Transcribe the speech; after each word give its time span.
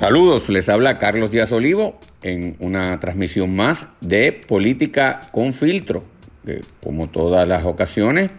Saludos, 0.00 0.48
les 0.48 0.70
habla 0.70 0.96
Carlos 0.96 1.30
Díaz 1.30 1.52
Olivo 1.52 2.00
en 2.22 2.56
una 2.58 2.98
transmisión 3.00 3.54
más 3.54 3.86
de 4.00 4.32
Política 4.32 5.28
con 5.30 5.52
Filtro. 5.52 6.02
como 6.82 7.10
todas 7.10 7.46
las 7.46 7.66
ocasiones, 7.66 8.30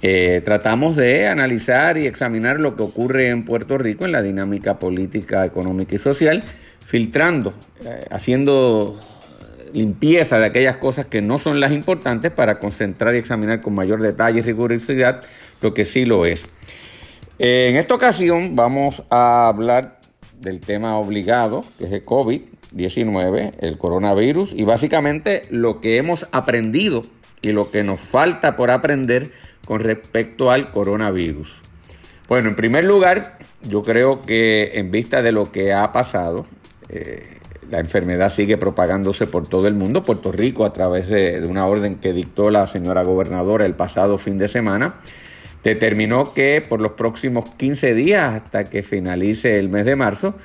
eh, 0.00 0.40
tratamos 0.44 0.94
de 0.94 1.26
analizar 1.26 1.98
y 1.98 2.06
examinar 2.06 2.60
lo 2.60 2.76
que 2.76 2.84
ocurre 2.84 3.30
en 3.30 3.44
Puerto 3.44 3.78
Rico 3.78 4.04
en 4.04 4.12
la 4.12 4.22
dinámica 4.22 4.78
política, 4.78 5.44
económica 5.44 5.96
y 5.96 5.98
social, 5.98 6.44
filtrando, 6.86 7.52
eh, 7.84 8.04
haciendo 8.12 8.96
limpieza 9.72 10.38
de 10.38 10.46
aquellas 10.46 10.76
cosas 10.76 11.06
que 11.06 11.20
no 11.20 11.40
son 11.40 11.58
las 11.58 11.72
importantes 11.72 12.30
para 12.30 12.60
concentrar 12.60 13.16
y 13.16 13.18
examinar 13.18 13.60
con 13.60 13.74
mayor 13.74 14.02
detalle 14.02 14.38
y 14.38 14.42
rigurosidad 14.42 15.20
lo 15.62 15.74
que 15.74 15.84
sí 15.84 16.04
lo 16.04 16.26
es. 16.26 16.46
En 17.40 17.74
esta 17.74 17.94
ocasión 17.96 18.54
vamos 18.54 19.02
a 19.10 19.48
hablar 19.48 19.97
del 20.40 20.60
tema 20.60 20.98
obligado, 20.98 21.64
que 21.78 21.84
es 21.84 21.92
el 21.92 22.04
COVID-19, 22.04 23.54
el 23.58 23.78
coronavirus, 23.78 24.52
y 24.54 24.64
básicamente 24.64 25.42
lo 25.50 25.80
que 25.80 25.96
hemos 25.96 26.26
aprendido 26.32 27.02
y 27.42 27.52
lo 27.52 27.70
que 27.70 27.84
nos 27.84 28.00
falta 28.00 28.56
por 28.56 28.70
aprender 28.70 29.30
con 29.64 29.80
respecto 29.80 30.50
al 30.50 30.70
coronavirus. 30.70 31.50
Bueno, 32.28 32.48
en 32.48 32.56
primer 32.56 32.84
lugar, 32.84 33.38
yo 33.62 33.82
creo 33.82 34.24
que 34.24 34.72
en 34.74 34.90
vista 34.90 35.22
de 35.22 35.32
lo 35.32 35.50
que 35.50 35.72
ha 35.72 35.92
pasado, 35.92 36.46
eh, 36.88 37.38
la 37.70 37.80
enfermedad 37.80 38.30
sigue 38.30 38.56
propagándose 38.56 39.26
por 39.26 39.46
todo 39.46 39.66
el 39.66 39.74
mundo. 39.74 40.02
Puerto 40.02 40.32
Rico, 40.32 40.64
a 40.64 40.72
través 40.72 41.08
de, 41.08 41.40
de 41.40 41.46
una 41.46 41.66
orden 41.66 41.96
que 41.96 42.12
dictó 42.12 42.50
la 42.50 42.66
señora 42.66 43.02
gobernadora 43.02 43.66
el 43.66 43.74
pasado 43.74 44.18
fin 44.18 44.38
de 44.38 44.48
semana, 44.48 44.94
determinó 45.62 46.32
que 46.34 46.64
por 46.66 46.80
los 46.80 46.92
próximos 46.92 47.46
15 47.56 47.94
días 47.94 48.34
hasta 48.34 48.64
que 48.64 48.82
finalice 48.82 49.58
el 49.58 49.68
mes 49.68 49.84
de 49.84 49.96
marzo 49.96 50.36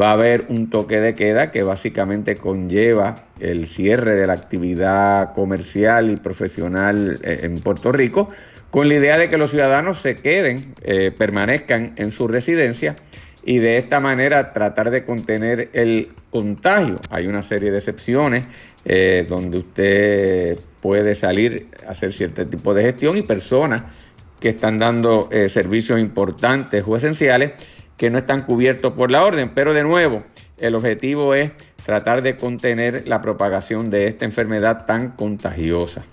va 0.00 0.10
a 0.10 0.12
haber 0.12 0.46
un 0.48 0.70
toque 0.70 1.00
de 1.00 1.14
queda 1.14 1.50
que 1.50 1.62
básicamente 1.62 2.36
conlleva 2.36 3.26
el 3.40 3.66
cierre 3.66 4.14
de 4.14 4.26
la 4.26 4.34
actividad 4.34 5.32
comercial 5.32 6.10
y 6.10 6.16
profesional 6.16 7.20
eh, 7.22 7.40
en 7.42 7.60
Puerto 7.60 7.90
Rico 7.92 8.28
con 8.70 8.88
la 8.88 8.94
idea 8.94 9.18
de 9.18 9.30
que 9.30 9.38
los 9.38 9.50
ciudadanos 9.50 10.00
se 10.00 10.16
queden, 10.16 10.74
eh, 10.82 11.10
permanezcan 11.16 11.94
en 11.96 12.12
su 12.12 12.28
residencia 12.28 12.96
y 13.44 13.58
de 13.58 13.78
esta 13.78 13.98
manera 13.98 14.52
tratar 14.52 14.90
de 14.90 15.04
contener 15.04 15.70
el 15.72 16.08
contagio. 16.30 17.00
Hay 17.08 17.26
una 17.26 17.42
serie 17.42 17.70
de 17.70 17.78
excepciones 17.78 18.44
eh, 18.84 19.24
donde 19.28 19.58
usted 19.58 20.58
puede 20.80 21.14
salir 21.14 21.68
a 21.86 21.92
hacer 21.92 22.12
cierto 22.12 22.46
tipo 22.46 22.74
de 22.74 22.82
gestión 22.82 23.16
y 23.16 23.22
personas 23.22 23.84
que 24.40 24.50
están 24.50 24.78
dando 24.78 25.28
eh, 25.32 25.48
servicios 25.48 25.98
importantes 26.00 26.84
o 26.86 26.96
esenciales 26.96 27.52
que 27.96 28.10
no 28.10 28.18
están 28.18 28.42
cubiertos 28.42 28.92
por 28.92 29.10
la 29.10 29.24
orden. 29.24 29.52
Pero 29.54 29.74
de 29.74 29.82
nuevo, 29.82 30.22
el 30.56 30.74
objetivo 30.74 31.34
es 31.34 31.52
tratar 31.84 32.22
de 32.22 32.36
contener 32.36 33.04
la 33.06 33.22
propagación 33.22 33.90
de 33.90 34.06
esta 34.06 34.24
enfermedad 34.24 34.86
tan 34.86 35.12
contagiosa. 35.12 36.04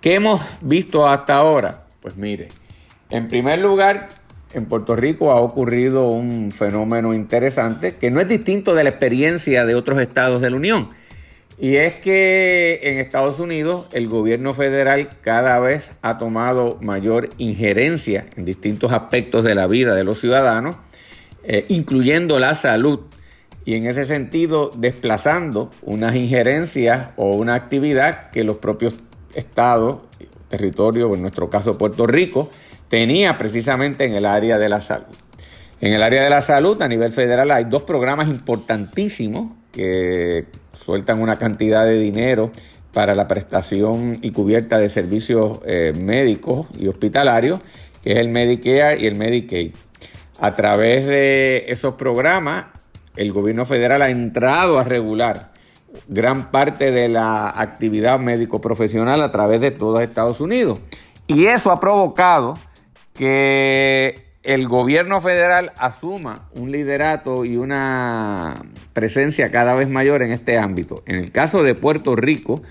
¿Qué 0.00 0.14
hemos 0.14 0.40
visto 0.60 1.06
hasta 1.06 1.36
ahora? 1.36 1.86
Pues 2.00 2.16
mire, 2.16 2.48
en 3.10 3.28
primer 3.28 3.58
lugar, 3.58 4.08
en 4.52 4.66
Puerto 4.66 4.94
Rico 4.96 5.32
ha 5.32 5.40
ocurrido 5.40 6.06
un 6.06 6.52
fenómeno 6.52 7.14
interesante 7.14 7.96
que 7.96 8.10
no 8.10 8.20
es 8.20 8.28
distinto 8.28 8.74
de 8.74 8.84
la 8.84 8.90
experiencia 8.90 9.66
de 9.66 9.74
otros 9.74 10.00
estados 10.00 10.40
de 10.40 10.50
la 10.50 10.56
Unión. 10.56 10.88
Y 11.60 11.76
es 11.76 11.94
que 11.94 12.78
en 12.84 12.98
Estados 12.98 13.40
Unidos 13.40 13.86
el 13.92 14.06
gobierno 14.06 14.54
federal 14.54 15.10
cada 15.22 15.58
vez 15.58 15.92
ha 16.02 16.16
tomado 16.18 16.78
mayor 16.80 17.30
injerencia 17.38 18.26
en 18.36 18.44
distintos 18.44 18.92
aspectos 18.92 19.42
de 19.42 19.56
la 19.56 19.66
vida 19.66 19.96
de 19.96 20.04
los 20.04 20.20
ciudadanos, 20.20 20.76
eh, 21.42 21.66
incluyendo 21.68 22.38
la 22.38 22.54
salud, 22.54 23.00
y 23.64 23.74
en 23.74 23.86
ese 23.86 24.04
sentido 24.04 24.70
desplazando 24.76 25.68
unas 25.82 26.14
injerencias 26.14 27.08
o 27.16 27.32
una 27.32 27.54
actividad 27.54 28.30
que 28.30 28.44
los 28.44 28.56
propios 28.58 28.94
estados, 29.34 29.98
territorios, 30.48 31.12
en 31.12 31.20
nuestro 31.20 31.50
caso 31.50 31.76
Puerto 31.76 32.06
Rico, 32.06 32.50
tenía 32.88 33.36
precisamente 33.36 34.04
en 34.04 34.14
el 34.14 34.24
área 34.26 34.58
de 34.58 34.68
la 34.68 34.80
salud. 34.80 35.14
En 35.80 35.92
el 35.92 36.02
área 36.02 36.22
de 36.22 36.30
la 36.30 36.40
salud 36.40 36.80
a 36.80 36.88
nivel 36.88 37.12
federal 37.12 37.50
hay 37.50 37.64
dos 37.64 37.82
programas 37.82 38.28
importantísimos 38.28 39.57
que 39.72 40.46
sueltan 40.72 41.20
una 41.20 41.38
cantidad 41.38 41.84
de 41.84 41.98
dinero 41.98 42.50
para 42.92 43.14
la 43.14 43.28
prestación 43.28 44.18
y 44.22 44.30
cubierta 44.30 44.78
de 44.78 44.88
servicios 44.88 45.60
eh, 45.66 45.92
médicos 45.96 46.66
y 46.78 46.88
hospitalarios, 46.88 47.60
que 48.02 48.12
es 48.12 48.18
el 48.18 48.28
Medicare 48.28 49.00
y 49.00 49.06
el 49.06 49.14
Medicaid. 49.14 49.72
A 50.40 50.54
través 50.54 51.06
de 51.06 51.64
esos 51.68 51.94
programas, 51.94 52.66
el 53.16 53.32
gobierno 53.32 53.66
federal 53.66 54.02
ha 54.02 54.10
entrado 54.10 54.78
a 54.78 54.84
regular 54.84 55.52
gran 56.06 56.50
parte 56.50 56.90
de 56.90 57.08
la 57.08 57.50
actividad 57.50 58.18
médico 58.18 58.60
profesional 58.60 59.22
a 59.22 59.32
través 59.32 59.60
de 59.60 59.70
todo 59.70 60.00
Estados 60.00 60.40
Unidos. 60.40 60.78
Y 61.26 61.46
eso 61.46 61.70
ha 61.70 61.80
provocado 61.80 62.58
que 63.14 64.27
el 64.42 64.68
gobierno 64.68 65.20
federal 65.20 65.72
asuma 65.76 66.48
un 66.54 66.70
liderato 66.70 67.44
y 67.44 67.56
una 67.56 68.54
presencia 68.92 69.50
cada 69.50 69.74
vez 69.74 69.88
mayor 69.88 70.22
en 70.22 70.32
este 70.32 70.58
ámbito. 70.58 71.02
En 71.06 71.16
el 71.16 71.32
caso 71.32 71.62
de 71.62 71.74
Puerto 71.74 72.16
Rico, 72.16 72.62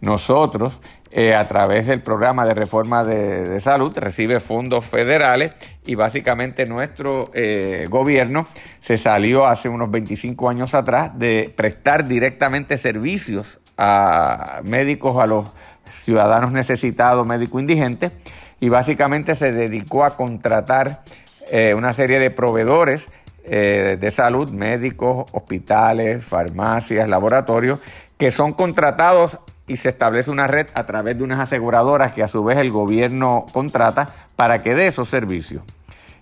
nosotros, 0.00 0.80
eh, 1.10 1.34
a 1.34 1.48
través 1.48 1.86
del 1.86 2.02
programa 2.02 2.44
de 2.44 2.54
reforma 2.54 3.02
de, 3.02 3.58
salud, 3.60 3.96
recibe 3.96 4.40
fondos 4.40 4.84
federales 4.84 5.52
y 5.86 5.94
básicamente 5.94 6.66
nuestro 6.66 7.30
eh, 7.34 7.86
gobierno 7.88 8.46
se 8.80 8.98
salió 8.98 9.46
hace 9.46 9.68
unos 9.68 9.90
25 9.90 10.48
años 10.50 10.74
atrás 10.74 11.18
de 11.18 11.52
prestar 11.56 12.06
directamente 12.06 12.76
servicios 12.76 13.58
a 13.78 14.60
médicos, 14.64 15.16
a 15.16 15.26
los 15.26 15.46
ciudadanos 15.90 16.52
necesitados, 16.52 17.26
médico 17.26 17.58
indigentes, 17.58 18.12
y 18.60 18.68
básicamente 18.68 19.34
se 19.34 19.52
dedicó 19.52 20.04
a 20.04 20.16
contratar 20.16 21.02
eh, 21.50 21.74
una 21.74 21.92
serie 21.92 22.18
de 22.18 22.30
proveedores 22.30 23.08
eh, 23.44 23.96
de 24.00 24.10
salud, 24.10 24.50
médicos, 24.50 25.28
hospitales, 25.32 26.24
farmacias, 26.24 27.08
laboratorios, 27.08 27.78
que 28.18 28.30
son 28.30 28.52
contratados 28.54 29.38
y 29.68 29.76
se 29.76 29.88
establece 29.88 30.30
una 30.30 30.46
red 30.46 30.66
a 30.74 30.84
través 30.84 31.18
de 31.18 31.24
unas 31.24 31.40
aseguradoras 31.40 32.12
que 32.12 32.22
a 32.22 32.28
su 32.28 32.42
vez 32.42 32.58
el 32.58 32.70
gobierno 32.70 33.46
contrata 33.52 34.10
para 34.36 34.62
que 34.62 34.74
dé 34.74 34.86
esos 34.86 35.08
servicios. 35.08 35.62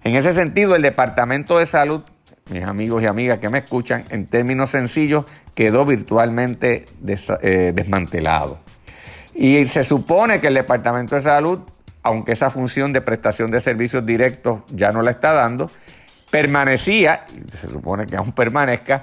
En 0.02 0.16
ese 0.16 0.32
sentido, 0.32 0.76
el 0.76 0.82
Departamento 0.82 1.58
de 1.58 1.66
Salud, 1.66 2.02
mis 2.50 2.64
amigos 2.64 3.02
y 3.02 3.06
amigas 3.06 3.38
que 3.38 3.48
me 3.48 3.58
escuchan, 3.58 4.04
en 4.10 4.26
términos 4.26 4.70
sencillos, 4.70 5.24
quedó 5.54 5.84
virtualmente 5.84 6.84
eh, 7.40 7.72
desmantelado. 7.74 8.58
Y 9.34 9.66
se 9.68 9.82
supone 9.82 10.40
que 10.40 10.48
el 10.48 10.54
Departamento 10.54 11.16
de 11.16 11.22
Salud 11.22 11.60
aunque 12.04 12.32
esa 12.32 12.50
función 12.50 12.92
de 12.92 13.00
prestación 13.00 13.50
de 13.50 13.60
servicios 13.60 14.04
directos 14.06 14.60
ya 14.68 14.92
no 14.92 15.02
la 15.02 15.10
está 15.10 15.32
dando, 15.32 15.70
permanecía, 16.30 17.26
y 17.32 17.50
se 17.56 17.66
supone 17.66 18.06
que 18.06 18.16
aún 18.16 18.32
permanezca, 18.32 19.02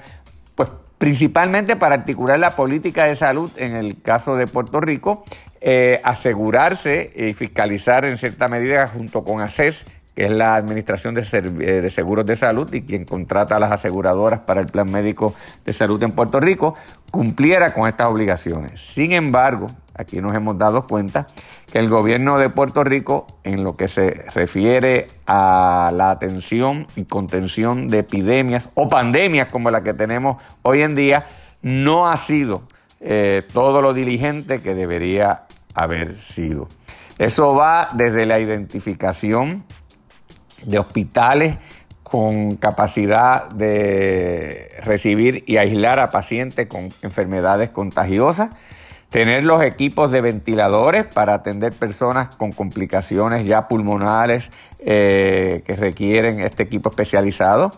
pues 0.54 0.70
principalmente 0.98 1.74
para 1.74 1.96
articular 1.96 2.38
la 2.38 2.54
política 2.54 3.04
de 3.04 3.16
salud 3.16 3.50
en 3.56 3.74
el 3.74 4.00
caso 4.00 4.36
de 4.36 4.46
Puerto 4.46 4.80
Rico, 4.80 5.24
eh, 5.60 6.00
asegurarse 6.04 7.10
y 7.14 7.34
fiscalizar 7.34 8.04
en 8.04 8.16
cierta 8.18 8.46
medida 8.46 8.86
junto 8.86 9.24
con 9.24 9.40
ACES, 9.40 9.84
que 10.14 10.26
es 10.26 10.30
la 10.30 10.54
Administración 10.54 11.14
de, 11.14 11.22
eh, 11.32 11.80
de, 11.80 11.90
Seguros 11.90 12.24
de 12.24 12.36
Salud 12.36 12.72
y 12.72 12.82
quien 12.82 13.04
contrata 13.04 13.56
a 13.56 13.60
las 13.60 13.72
aseguradoras 13.72 14.40
para 14.40 14.60
el 14.60 14.66
Plan 14.66 14.90
Médico 14.90 15.34
de 15.64 15.72
Salud 15.72 16.00
en 16.04 16.12
Puerto 16.12 16.38
Rico, 16.38 16.74
cumpliera 17.10 17.74
con 17.74 17.88
estas 17.88 18.06
obligaciones. 18.08 18.80
Sin 18.80 19.12
embargo, 19.12 19.68
aquí 19.94 20.20
nos 20.20 20.34
hemos 20.36 20.56
dado 20.56 20.86
cuenta 20.86 21.26
que 21.72 21.78
el 21.78 21.88
gobierno 21.88 22.36
de 22.36 22.50
Puerto 22.50 22.84
Rico, 22.84 23.26
en 23.44 23.64
lo 23.64 23.78
que 23.78 23.88
se 23.88 24.26
refiere 24.34 25.06
a 25.26 25.90
la 25.94 26.10
atención 26.10 26.86
y 26.96 27.06
contención 27.06 27.88
de 27.88 28.00
epidemias 28.00 28.68
o 28.74 28.90
pandemias 28.90 29.48
como 29.48 29.70
la 29.70 29.82
que 29.82 29.94
tenemos 29.94 30.36
hoy 30.60 30.82
en 30.82 30.94
día, 30.94 31.26
no 31.62 32.08
ha 32.08 32.18
sido 32.18 32.64
eh, 33.00 33.42
todo 33.54 33.80
lo 33.80 33.94
diligente 33.94 34.60
que 34.60 34.74
debería 34.74 35.44
haber 35.72 36.20
sido. 36.20 36.68
Eso 37.16 37.54
va 37.54 37.88
desde 37.94 38.26
la 38.26 38.38
identificación 38.38 39.64
de 40.66 40.78
hospitales 40.78 41.56
con 42.02 42.56
capacidad 42.56 43.48
de 43.48 44.72
recibir 44.84 45.42
y 45.46 45.56
aislar 45.56 46.00
a 46.00 46.10
pacientes 46.10 46.66
con 46.66 46.90
enfermedades 47.00 47.70
contagiosas, 47.70 48.50
tener 49.12 49.44
los 49.44 49.62
equipos 49.62 50.10
de 50.10 50.22
ventiladores 50.22 51.06
para 51.06 51.34
atender 51.34 51.74
personas 51.74 52.34
con 52.34 52.50
complicaciones 52.50 53.46
ya 53.46 53.68
pulmonares 53.68 54.50
eh, 54.78 55.62
que 55.66 55.76
requieren 55.76 56.40
este 56.40 56.62
equipo 56.62 56.88
especializado, 56.88 57.70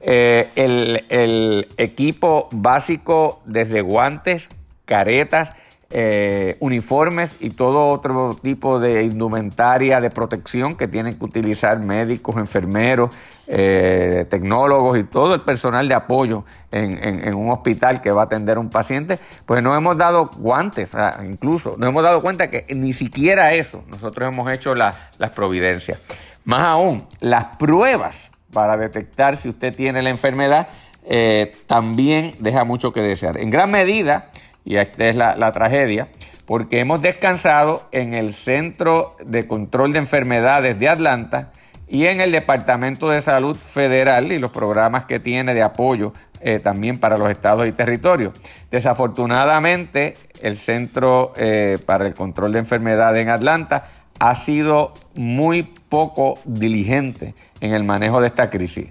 eh, 0.00 0.48
el, 0.56 1.68
equipo 1.76 2.48
básico 2.50 3.40
desde 3.44 3.82
guantes, 3.82 4.48
caretas, 4.84 5.50
eh, 5.90 6.56
uniformes 6.60 7.34
y 7.40 7.50
todo 7.50 7.88
otro 7.88 8.38
tipo 8.40 8.78
de 8.78 9.02
indumentaria 9.02 10.00
de 10.00 10.08
protección 10.10 10.76
que 10.76 10.86
tienen 10.86 11.18
que 11.18 11.24
utilizar 11.24 11.80
médicos, 11.80 12.36
enfermeros, 12.36 13.10
eh, 13.48 14.24
tecnólogos 14.30 14.98
y 14.98 15.04
todo 15.04 15.34
el 15.34 15.40
personal 15.40 15.88
de 15.88 15.94
apoyo 15.94 16.44
en, 16.70 17.34
un 17.34 17.50
hospital 17.50 18.00
que 18.00 18.12
va 18.12 18.22
a 18.22 18.24
atender 18.26 18.56
a 18.56 18.60
un 18.60 18.70
paciente, 18.70 19.18
pues 19.46 19.62
no 19.62 19.74
hemos 19.74 19.96
dado 19.96 20.30
guantes, 20.36 20.90
incluso 21.24 21.74
nos 21.76 21.88
hemos 21.88 22.04
dado 22.04 22.22
cuenta 22.22 22.50
que 22.50 22.66
ni 22.72 22.92
siquiera 22.92 23.52
eso 23.54 23.82
nosotros 23.88 24.32
hemos 24.32 24.50
hecho 24.52 24.74
las 24.74 24.94
providencias. 25.34 25.98
Más 26.44 26.62
aún, 26.62 27.04
las 27.18 27.56
pruebas 27.58 28.30
para 28.52 28.76
detectar 28.76 29.36
si 29.36 29.48
usted 29.48 29.74
tiene 29.74 30.02
la 30.02 30.10
enfermedad 30.10 30.68
eh, 31.04 31.52
también 31.66 32.34
deja 32.38 32.64
mucho 32.64 32.92
que 32.92 33.00
desear. 33.00 33.38
En 33.38 33.50
gran 33.50 33.70
medida, 33.70 34.30
y 34.64 34.76
esta 34.76 35.06
es 35.06 35.16
la, 35.16 35.52
tragedia, 35.52 36.08
porque 36.46 36.80
hemos 36.80 37.02
descansado 37.02 37.88
en 37.92 38.14
el 38.14 38.34
Centro 38.34 39.16
de 39.24 39.46
Control 39.46 39.92
de 39.92 40.00
Enfermedades 40.00 40.78
de 40.78 40.88
Atlanta 40.88 41.50
y 41.88 42.06
en 42.06 42.20
el 42.20 42.32
Departamento 42.32 43.08
de 43.08 43.20
Salud 43.20 43.56
Federal 43.56 44.32
y 44.32 44.38
los 44.38 44.52
programas 44.52 45.04
que 45.04 45.18
tiene 45.18 45.54
de 45.54 45.62
apoyo 45.62 46.12
eh, 46.40 46.58
también 46.58 46.98
para 46.98 47.18
los 47.18 47.30
estados 47.30 47.66
y 47.66 47.72
territorios. 47.72 48.32
Desafortunadamente, 48.70 50.16
el 50.40 50.56
Centro 50.56 51.32
eh, 51.36 51.78
para 51.84 52.06
el 52.06 52.14
Control 52.14 52.52
de 52.52 52.60
Enfermedades 52.60 53.22
en 53.22 53.30
Atlanta 53.30 53.88
ha 54.18 54.34
sido 54.34 54.94
muy 55.14 55.62
poco 55.88 56.38
diligente 56.44 57.34
en 57.60 57.72
el 57.72 57.84
manejo 57.84 58.20
de 58.20 58.28
esta 58.28 58.50
crisis. 58.50 58.86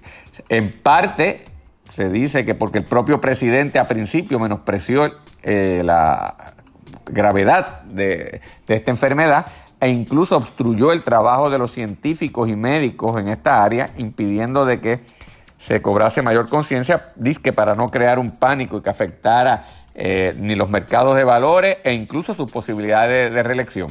En 0.48 0.70
parte 0.70 1.44
se 1.90 2.08
dice 2.08 2.44
que 2.44 2.54
porque 2.54 2.78
el 2.78 2.84
propio 2.84 3.20
presidente 3.20 3.78
a 3.78 3.88
principio 3.88 4.38
menospreció 4.38 5.12
eh, 5.42 5.82
la 5.84 6.54
gravedad 7.06 7.82
de, 7.82 8.40
esta 8.68 8.92
enfermedad 8.92 9.46
e 9.80 9.88
incluso 9.88 10.36
obstruyó 10.36 10.92
el 10.92 11.02
trabajo 11.02 11.50
de 11.50 11.58
los 11.58 11.72
científicos 11.72 12.48
y 12.48 12.54
médicos 12.54 13.20
en 13.20 13.28
esta 13.28 13.64
área, 13.64 13.90
impidiendo 13.96 14.64
de 14.64 14.80
que 14.80 15.00
se 15.58 15.82
cobrase 15.82 16.22
mayor 16.22 16.48
conciencia, 16.48 17.12
que 17.42 17.52
para 17.52 17.74
no 17.74 17.90
crear 17.90 18.18
un 18.18 18.30
pánico 18.30 18.78
y 18.78 18.82
que 18.82 18.90
afectara 18.90 19.66
eh, 19.94 20.34
ni 20.38 20.54
los 20.54 20.70
mercados 20.70 21.16
de 21.16 21.24
valores 21.24 21.78
e 21.82 21.92
incluso 21.92 22.34
sus 22.34 22.50
posibilidades 22.50 23.32
de, 23.32 23.42
reelección. 23.42 23.88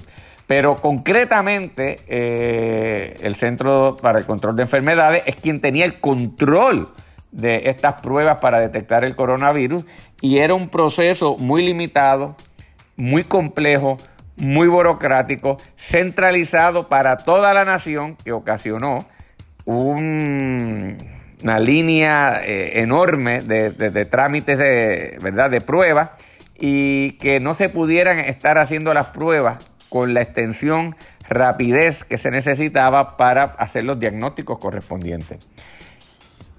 Pero 0.47 0.77
concretamente, 0.77 1.99
eh, 2.07 3.17
el 3.21 3.35
Centro 3.35 3.97
para 4.01 4.19
el 4.19 4.25
Control 4.25 4.55
de 4.55 4.63
Enfermedades 4.63 5.23
es 5.25 5.35
quien 5.35 5.59
tenía 5.59 5.85
el 5.85 5.99
control 5.99 6.93
de 7.31 7.69
estas 7.69 8.01
pruebas 8.01 8.37
para 8.39 8.59
detectar 8.59 9.03
el 9.03 9.15
coronavirus 9.15 9.85
y 10.21 10.39
era 10.39 10.53
un 10.53 10.69
proceso 10.69 11.37
muy 11.37 11.65
limitado, 11.65 12.35
muy 12.95 13.23
complejo, 13.23 13.97
muy 14.35 14.67
burocrático, 14.67 15.57
centralizado 15.77 16.87
para 16.87 17.17
toda 17.17 17.53
la 17.53 17.65
nación 17.65 18.15
que 18.15 18.31
ocasionó 18.31 19.05
una 19.65 21.59
línea 21.59 22.41
eh, 22.43 22.81
enorme 22.81 23.41
de, 23.41 24.05
trámites 24.05 24.57
de, 24.57 25.17
¿verdad? 25.21 25.51
de 25.51 25.61
pruebas 25.61 26.09
y 26.57 27.11
que 27.13 27.39
no 27.39 27.53
se 27.53 27.69
pudieran 27.69 28.19
estar 28.19 28.57
haciendo 28.57 28.93
las 28.93 29.07
pruebas 29.07 29.59
con 29.89 30.13
la 30.13 30.21
extensión, 30.21 30.95
rapidez 31.27 32.03
que 32.03 32.17
se 32.17 32.31
necesitaba 32.31 33.17
para 33.17 33.43
hacer 33.43 33.83
los 33.83 33.99
diagnósticos 33.99 34.59
correspondientes. 34.59 35.47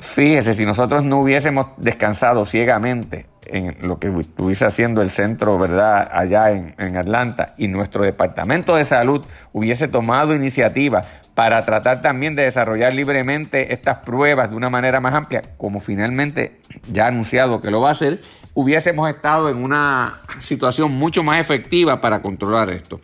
Fíjese, 0.00 0.54
si 0.54 0.64
nosotros 0.64 1.04
no 1.04 1.20
hubiésemos 1.20 1.66
descansado 1.76 2.46
ciegamente 2.46 3.26
en 3.44 3.76
lo 3.86 3.98
que 3.98 4.08
estuviese 4.18 4.64
haciendo 4.64 5.02
el 5.02 5.10
centro, 5.10 5.58
¿verdad?, 5.58 6.08
allá 6.10 6.50
en, 6.50 6.96
Atlanta, 6.96 7.54
y 7.58 7.68
nuestro 7.68 8.02
departamento 8.02 8.76
de 8.76 8.84
salud 8.86 9.24
hubiese 9.52 9.88
tomado 9.88 10.34
iniciativa 10.34 11.04
para 11.34 11.62
tratar 11.64 12.00
también 12.00 12.34
de 12.34 12.44
desarrollar 12.44 12.94
libremente 12.94 13.74
estas 13.74 13.98
pruebas 13.98 14.50
de 14.50 14.56
una 14.56 14.70
manera 14.70 15.00
más 15.00 15.14
amplia, 15.14 15.42
como 15.58 15.80
finalmente 15.80 16.60
ya 16.90 17.04
ha 17.04 17.08
anunciado 17.08 17.60
que 17.60 17.70
lo 17.70 17.82
va 17.82 17.90
a 17.90 17.92
hacer, 17.92 18.20
hubiésemos 18.54 19.08
estado 19.10 19.50
en 19.50 19.58
una 19.58 20.22
situación 20.40 20.92
mucho 20.92 21.22
más 21.22 21.40
efectiva 21.40 22.00
para 22.00 22.22
controlar 22.22 22.70
esto. 22.70 23.00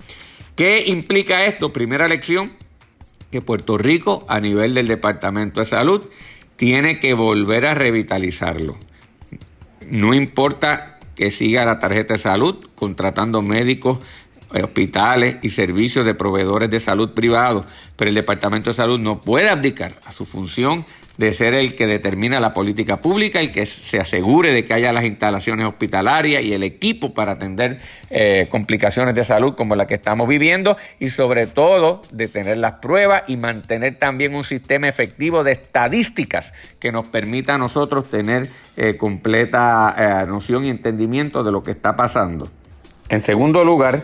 ¿Qué 0.54 0.84
implica 0.86 1.44
esto? 1.44 1.72
Primera 1.72 2.08
lección, 2.08 2.52
que 3.30 3.42
Puerto 3.42 3.76
Rico, 3.76 4.24
a 4.28 4.40
nivel 4.40 4.74
del 4.74 4.88
Departamento 4.88 5.60
de 5.60 5.66
Salud, 5.66 6.08
tiene 6.56 6.98
que 6.98 7.14
volver 7.14 7.66
a 7.66 7.74
revitalizarlo. 7.74 8.76
No 9.88 10.14
importa 10.14 10.98
que 11.14 11.30
siga 11.30 11.64
la 11.64 11.78
tarjeta 11.78 12.14
de 12.14 12.20
salud 12.20 12.56
contratando 12.74 13.42
médicos, 13.42 13.98
hospitales 14.50 15.36
y 15.42 15.48
servicios 15.50 16.04
de 16.04 16.14
proveedores 16.14 16.70
de 16.70 16.80
salud 16.80 17.12
privados, 17.12 17.66
pero 17.96 18.08
el 18.08 18.14
Departamento 18.14 18.70
de 18.70 18.76
Salud 18.76 18.98
no 18.98 19.20
puede 19.20 19.48
abdicar 19.48 19.92
a 20.06 20.12
su 20.12 20.24
función 20.24 20.84
de 21.18 21.32
ser 21.32 21.54
el 21.54 21.74
que 21.74 21.86
determina 21.86 22.40
la 22.40 22.52
política 22.52 23.00
pública, 23.00 23.42
y 23.42 23.50
que 23.50 23.66
se 23.66 23.98
asegure 23.98 24.52
de 24.52 24.64
que 24.64 24.74
haya 24.74 24.92
las 24.92 25.04
instalaciones 25.04 25.66
hospitalarias 25.66 26.42
y 26.42 26.52
el 26.52 26.62
equipo 26.62 27.14
para 27.14 27.32
atender 27.32 27.80
eh, 28.10 28.48
complicaciones 28.50 29.14
de 29.14 29.24
salud 29.24 29.54
como 29.54 29.76
la 29.76 29.86
que 29.86 29.94
estamos 29.94 30.28
viviendo 30.28 30.76
y 31.00 31.08
sobre 31.08 31.46
todo 31.46 32.02
de 32.10 32.28
tener 32.28 32.58
las 32.58 32.74
pruebas 32.74 33.22
y 33.28 33.36
mantener 33.36 33.98
también 33.98 34.34
un 34.34 34.44
sistema 34.44 34.88
efectivo 34.88 35.42
de 35.42 35.52
estadísticas 35.52 36.52
que 36.78 36.92
nos 36.92 37.08
permita 37.08 37.54
a 37.54 37.58
nosotros 37.58 38.08
tener 38.08 38.48
eh, 38.76 38.96
completa 38.96 39.94
eh, 39.98 40.26
noción 40.26 40.64
y 40.64 40.68
entendimiento 40.68 41.42
de 41.42 41.52
lo 41.52 41.62
que 41.62 41.70
está 41.70 41.96
pasando. 41.96 42.48
En 43.08 43.20
segundo 43.20 43.64
lugar, 43.64 44.02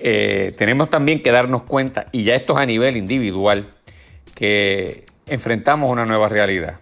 tenemos 0.00 0.90
también 0.90 1.22
que 1.22 1.30
darnos 1.30 1.62
cuenta, 1.62 2.06
y 2.12 2.24
ya 2.24 2.34
esto 2.34 2.54
es 2.54 2.58
a 2.60 2.66
nivel 2.66 2.96
individual, 2.96 3.68
que 4.34 5.04
enfrentamos 5.26 5.90
una 5.90 6.06
nueva 6.06 6.28
realidad, 6.28 6.76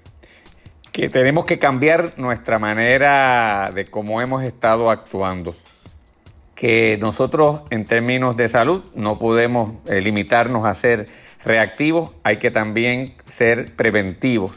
que 0.93 1.09
tenemos 1.09 1.45
que 1.45 1.59
cambiar 1.59 2.19
nuestra 2.19 2.59
manera 2.59 3.71
de 3.75 3.87
cómo 3.87 4.21
hemos 4.21 4.43
estado 4.45 4.91
actuando, 4.91 5.55
que 6.55 6.97
nosotros 7.01 7.63
en 7.71 7.85
términos 7.85 8.37
de 8.37 8.49
salud 8.49 8.83
no 8.95 9.19
podemos 9.19 9.75
eh, 9.87 10.01
limitarnos 10.01 10.67
a 10.67 10.75
ser 10.75 11.07
reactivos, 11.45 12.11
hay 12.25 12.39
que 12.39 12.51
también 12.51 13.15
ser 13.31 13.77
preventivos, 13.77 14.53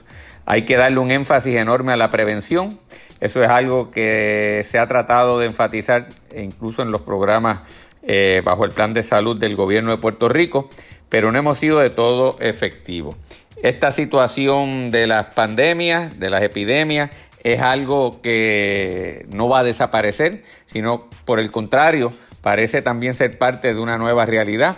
hay 0.46 0.66
que 0.66 0.78
darle 0.78 1.00
un 1.00 1.12
énfasis 1.12 1.56
enorme 1.56 1.92
a 1.92 1.98
la 1.98 2.10
prevención, 2.10 2.80
eso 3.20 3.44
es 3.44 3.50
algo 3.50 3.90
que 3.90 4.66
se 4.70 4.80
ha 4.80 4.88
tratado 4.88 5.40
de 5.40 5.48
enfatizar 5.48 6.08
incluso 6.36 6.82
en 6.82 6.92
los 6.92 7.02
programas 7.02 7.62
eh, 8.04 8.42
bajo 8.44 8.66
el 8.66 8.72
plan 8.72 8.94
de 8.94 9.04
salud 9.04 9.38
del 9.38 9.56
gobierno 9.56 9.92
de 9.92 9.98
Puerto 9.98 10.30
Rico, 10.30 10.70
pero 11.10 11.32
no 11.32 11.40
hemos 11.40 11.58
sido 11.58 11.80
de 11.80 11.90
todo 11.90 12.38
efectivos. 12.40 13.16
Esta 13.62 13.92
situación 13.92 14.92
de 14.92 15.08
las 15.08 15.34
pandemias, 15.34 16.20
de 16.20 16.30
las 16.30 16.44
epidemias, 16.44 17.10
es 17.44 17.62
algo 17.62 18.22
que 18.22 19.26
no 19.30 19.50
va 19.50 19.60
a 19.60 19.64
desaparecer, 19.64 20.44
sino 20.66 21.10
por 21.26 21.40
el 21.40 21.52
contrario, 21.52 22.12
parece 22.42 22.82
también 22.82 23.14
ser 23.14 23.38
parte 23.38 23.74
de 23.74 23.80
una 23.80 23.98
nueva 23.98 24.26
realidad. 24.26 24.78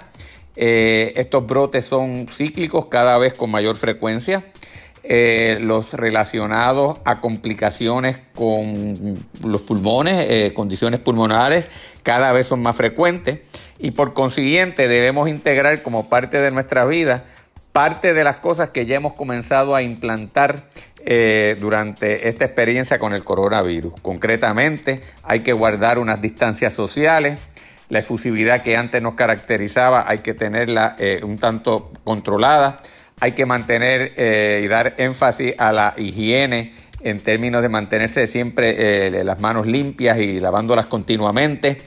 Eh, 0.55 1.13
estos 1.15 1.45
brotes 1.45 1.85
son 1.85 2.27
cíclicos 2.27 2.87
cada 2.87 3.17
vez 3.17 3.33
con 3.33 3.51
mayor 3.51 3.75
frecuencia. 3.75 4.43
Eh, 5.03 5.57
los 5.61 5.93
relacionados 5.93 6.99
a 7.05 7.21
complicaciones 7.21 8.21
con 8.35 9.17
los 9.43 9.61
pulmones, 9.61 10.27
eh, 10.29 10.53
condiciones 10.53 10.99
pulmonares, 10.99 11.65
cada 12.03 12.31
vez 12.33 12.45
son 12.45 12.61
más 12.61 12.75
frecuentes 12.75 13.39
y 13.79 13.91
por 13.91 14.13
consiguiente 14.13 14.87
debemos 14.87 15.27
integrar 15.27 15.81
como 15.81 16.07
parte 16.07 16.39
de 16.39 16.51
nuestra 16.51 16.85
vida 16.85 17.25
parte 17.71 18.13
de 18.13 18.23
las 18.23 18.35
cosas 18.37 18.69
que 18.69 18.85
ya 18.85 18.97
hemos 18.97 19.13
comenzado 19.13 19.73
a 19.73 19.81
implantar 19.81 20.65
eh, 21.03 21.57
durante 21.59 22.27
esta 22.27 22.45
experiencia 22.45 22.99
con 22.99 23.13
el 23.13 23.23
coronavirus. 23.23 23.93
Concretamente, 24.01 25.01
hay 25.23 25.39
que 25.39 25.53
guardar 25.53 25.97
unas 25.97 26.21
distancias 26.21 26.73
sociales, 26.73 27.39
la 27.89 27.99
efusividad 27.99 28.61
que 28.61 28.77
antes 28.77 29.01
nos 29.01 29.15
caracterizaba 29.15 30.05
hay 30.07 30.19
que 30.19 30.33
tenerla 30.33 30.95
un 31.23 31.37
tanto 31.37 31.91
controlada, 32.03 32.81
hay 33.21 33.31
que 33.31 33.45
mantener 33.45 34.13
eh, 34.17 34.61
y 34.65 34.67
dar 34.67 34.95
énfasis 34.97 35.53
a 35.57 35.71
la 35.71 35.93
higiene 35.95 36.73
en 37.01 37.21
términos 37.21 37.61
de 37.61 37.69
mantenerse 37.69 38.27
siempre 38.27 39.23
las 39.23 39.39
manos 39.39 39.65
limpias 39.65 40.19
y 40.19 40.39
lavándolas 40.39 40.85
continuamente, 40.85 41.81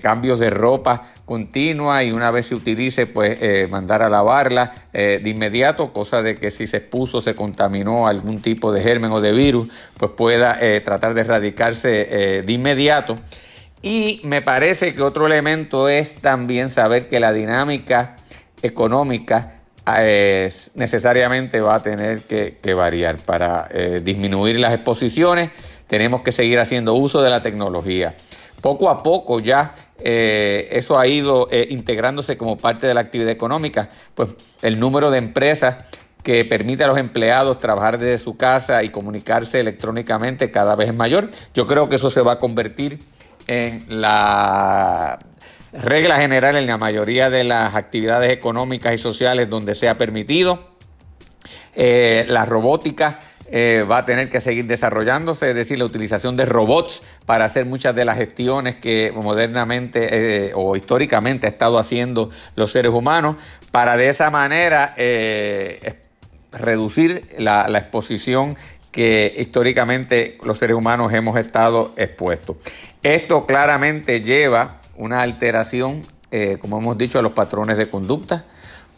cambios 0.00 0.38
de 0.38 0.50
ropa 0.50 1.08
continua 1.28 2.02
y 2.02 2.10
una 2.10 2.30
vez 2.30 2.46
se 2.46 2.54
utilice, 2.54 3.06
pues 3.06 3.40
eh, 3.42 3.68
mandar 3.70 4.02
a 4.02 4.08
lavarla 4.08 4.86
eh, 4.94 5.20
de 5.22 5.30
inmediato, 5.30 5.92
cosa 5.92 6.22
de 6.22 6.36
que 6.36 6.50
si 6.50 6.66
se 6.66 6.78
expuso, 6.78 7.20
se 7.20 7.34
contaminó 7.34 8.08
algún 8.08 8.40
tipo 8.40 8.72
de 8.72 8.80
germen 8.80 9.12
o 9.12 9.20
de 9.20 9.32
virus, 9.32 9.68
pues 9.98 10.12
pueda 10.12 10.58
eh, 10.58 10.80
tratar 10.80 11.12
de 11.12 11.20
erradicarse 11.20 12.42
de 12.42 12.52
inmediato. 12.52 13.18
Y 13.82 14.22
me 14.24 14.40
parece 14.40 14.94
que 14.94 15.02
otro 15.02 15.26
elemento 15.26 15.90
es 15.90 16.14
también 16.14 16.70
saber 16.70 17.08
que 17.08 17.20
la 17.20 17.34
dinámica 17.34 18.16
económica 18.62 19.57
necesariamente 20.74 21.60
va 21.60 21.76
a 21.76 21.82
tener 21.82 22.20
que, 22.22 22.74
variar 22.74 23.16
para 23.18 23.68
disminuir 24.02 24.60
las 24.60 24.74
exposiciones. 24.74 25.50
Tenemos 25.86 26.22
que 26.22 26.32
seguir 26.32 26.58
haciendo 26.58 26.94
uso 26.94 27.22
de 27.22 27.30
la 27.30 27.42
tecnología 27.42 28.14
poco 28.60 28.88
a 28.88 29.02
poco 29.02 29.40
ya 29.40 29.74
eh, 29.98 30.68
eso 30.72 30.98
ha 30.98 31.06
ido 31.06 31.48
eh, 31.50 31.66
integrándose 31.70 32.36
como 32.36 32.56
parte 32.56 32.86
de 32.86 32.94
la 32.94 33.00
actividad 33.00 33.30
económica, 33.30 33.90
pues 34.14 34.30
el 34.62 34.78
número 34.78 35.10
de 35.10 35.18
empresas 35.18 35.76
que 36.22 36.44
permite 36.44 36.84
a 36.84 36.88
los 36.88 36.98
empleados 36.98 37.58
trabajar 37.58 37.98
desde 37.98 38.18
su 38.18 38.36
casa 38.36 38.82
y 38.82 38.90
comunicarse 38.90 39.60
electrónicamente 39.60 40.50
cada 40.50 40.76
vez 40.76 40.88
es 40.88 40.94
mayor. 40.94 41.30
Yo 41.54 41.66
creo 41.66 41.88
que 41.88 41.96
eso 41.96 42.10
se 42.10 42.20
va 42.20 42.32
a 42.32 42.38
convertir 42.38 42.98
en 43.46 43.82
la 43.88 45.18
regla 45.72 46.18
general 46.18 46.56
en 46.56 46.66
la 46.66 46.78
mayoría 46.78 47.30
de 47.30 47.44
las 47.44 47.74
actividades 47.74 48.30
económicas 48.30 48.94
y 48.94 48.98
sociales 48.98 49.48
donde 49.48 49.74
sea 49.74 49.98
permitido. 49.98 50.60
Eh, 51.74 52.24
la 52.28 52.44
robótica 52.44 53.18
eh, 53.50 53.84
va 53.88 53.98
a 53.98 54.04
tener 54.04 54.28
que 54.28 54.40
seguir 54.40 54.66
desarrollándose, 54.66 55.50
es 55.50 55.54
decir, 55.54 55.78
la 55.78 55.84
utilización 55.84 56.36
de 56.36 56.44
robots 56.44 57.02
para 57.24 57.44
hacer 57.44 57.66
muchas 57.66 57.94
de 57.94 58.04
las 58.04 58.16
gestiones 58.16 58.76
que 58.76 59.12
modernamente 59.14 60.48
eh, 60.48 60.52
o 60.54 60.76
históricamente 60.76 61.46
ha 61.46 61.50
estado 61.50 61.78
haciendo 61.78 62.30
los 62.56 62.72
seres 62.72 62.92
humanos, 62.92 63.36
para 63.70 63.96
de 63.96 64.08
esa 64.08 64.30
manera 64.30 64.94
reducir 66.50 67.26
la, 67.38 67.66
exposición 67.78 68.56
que 68.90 69.34
históricamente 69.38 70.38
los 70.42 70.58
seres 70.58 70.76
humanos 70.76 71.12
hemos 71.12 71.38
estado 71.38 71.92
expuestos. 71.96 72.56
Esto 73.02 73.46
claramente 73.46 74.20
lleva 74.22 74.78
una 74.98 75.22
alteración, 75.22 76.04
como 76.60 76.78
hemos 76.78 76.98
dicho, 76.98 77.18
a 77.18 77.22
los 77.22 77.32
patrones 77.32 77.78
de 77.78 77.88
conducta, 77.88 78.44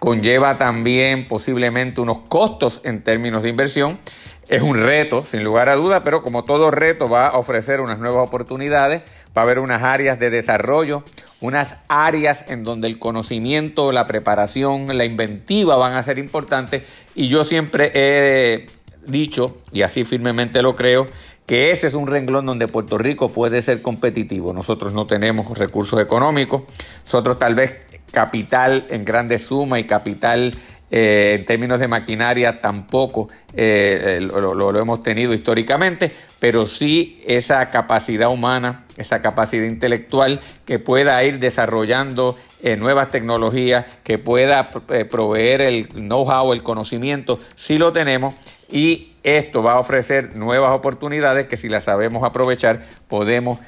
conlleva 0.01 0.59
también 0.59 1.25
posiblemente 1.25 2.01
unos 2.01 2.19
costos 2.29 2.81
en 2.85 3.03
términos 3.03 3.43
de 3.43 3.51
inversión. 3.51 4.01
Es 4.49 4.63
un 4.63 4.83
reto, 4.83 5.25
sin 5.25 5.45
lugar 5.45 5.69
a 5.69 5.77
duda, 5.77 6.03
pero 6.03 6.23
como 6.23 6.43
todo 6.43 6.73
reto 6.73 7.09
va 7.09 7.29
a 7.29 7.39
ofrecer 7.39 7.81
unas 7.81 8.01
nuevas 8.01 8.27
oportunidades, 8.27 9.03
va 9.37 9.43
a 9.43 9.45
haber 9.45 9.61
unas 9.61 9.85
áreas 9.85 10.19
de 10.19 10.31
desarrollo, 10.31 11.05
unas 11.41 11.77
áreas 11.87 12.45
en 12.49 12.65
donde 12.65 12.89
el 12.89 12.99
conocimiento, 12.99 13.93
la 13.93 14.09
preparación, 14.09 14.97
la 14.99 15.05
inventiva 15.05 15.77
van 15.77 15.93
a 15.93 16.03
ser 16.03 16.19
importantes. 16.19 16.83
Y 17.15 17.29
yo 17.29 17.45
siempre 17.45 17.93
he 17.95 18.67
dicho, 19.07 19.59
y 19.71 19.83
así 19.83 20.05
firmemente 20.05 20.63
lo 20.63 20.75
creo, 20.75 21.07
que 21.51 21.73
ese 21.73 21.89
es 21.89 21.95
un 21.95 22.07
renglón 22.07 22.47
donde 22.47 22.69
Puerto 22.69 22.97
Rico 22.97 23.33
puede 23.33 23.61
ser 23.61 23.83
competitivo. 23.83 24.53
Nosotros 24.53 24.93
no 24.93 25.09
tenemos 25.09 25.59
recursos 25.59 26.01
económicos, 26.01 26.63
nosotros 27.03 27.41
tal 27.41 27.57
vez 27.57 27.75
capital 28.13 28.87
en 28.89 29.05
grande 29.05 29.37
suma 29.41 29.81
y 29.81 29.85
capital 29.85 30.55
eh, 30.93 31.35
en 31.41 31.45
términos 31.47 31.81
de 31.81 31.89
maquinaria 31.89 32.61
tampoco 32.61 33.29
eh, 33.53 34.21
lo, 34.21 34.79
hemos 34.79 35.03
tenido 35.03 35.35
históricamente, 35.35 36.13
pero 36.39 36.67
sí 36.67 37.21
esa 37.27 37.67
capacidad 37.67 38.31
humana, 38.31 38.85
esa 38.97 39.21
capacidad 39.21 39.67
intelectual 39.67 40.39
que 40.65 40.79
pueda 40.79 41.25
ir 41.25 41.41
desarrollando 41.41 42.37
eh, 42.63 42.77
nuevas 42.77 43.09
tecnologías, 43.09 43.87
que 44.05 44.19
pueda 44.19 44.69
proveer 44.69 45.63
el 45.63 45.89
know-how, 45.89 46.53
el 46.53 46.63
conocimiento, 46.63 47.41
sí 47.57 47.77
lo 47.77 47.93
tenemos 47.93 48.37
y 48.71 49.10
esto 49.23 49.63
va 49.63 49.75
a 49.75 49.79
ofrecer 49.79 50.37
nuevas 50.37 50.73
oportunidades 50.73 51.47
que 51.47 51.57
si 51.57 51.69
las 51.69 51.85
sabemos 51.85 52.25
aprovechar 52.25 52.83
podemos 53.09 53.59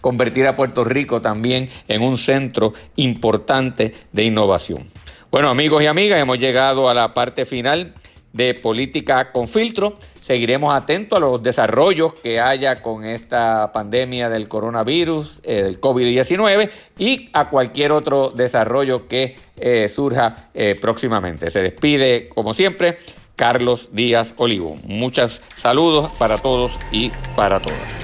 convertir 0.00 0.46
a 0.46 0.56
Puerto 0.56 0.84
Rico 0.84 1.20
también 1.20 1.68
en 1.88 2.02
un 2.02 2.18
centro 2.18 2.72
importante 2.96 3.94
de 4.12 4.22
innovación. 4.22 4.88
Bueno, 5.34 5.48
amigos 5.48 5.82
y 5.82 5.86
amigas, 5.86 6.20
hemos 6.20 6.38
llegado 6.38 6.88
a 6.88 6.94
la 6.94 7.12
parte 7.12 7.44
final 7.44 7.92
de 8.32 8.54
Política 8.54 9.32
con 9.32 9.48
Filtro. 9.48 9.98
Seguiremos 10.22 10.72
atentos 10.72 11.16
a 11.16 11.20
los 11.20 11.42
desarrollos 11.42 12.14
que 12.14 12.40
haya 12.40 12.76
con 12.76 13.04
esta 13.04 13.72
pandemia 13.72 14.28
del 14.28 14.48
coronavirus, 14.48 15.40
el 15.42 15.80
COVID-19 15.80 16.70
y 16.98 17.30
a 17.32 17.50
cualquier 17.50 17.90
otro 17.90 18.30
desarrollo 18.30 19.08
que 19.08 19.36
eh, 19.56 19.88
surja 19.88 20.50
eh, 20.54 20.76
próximamente. 20.80 21.50
Se 21.50 21.62
despide, 21.62 22.28
como 22.28 22.54
siempre, 22.54 22.96
Carlos 23.36 23.88
Díaz 23.92 24.34
Olivo. 24.36 24.78
Muchos 24.84 25.40
saludos 25.56 26.10
para 26.18 26.38
todos 26.38 26.72
y 26.92 27.10
para 27.36 27.60
todas. 27.60 28.03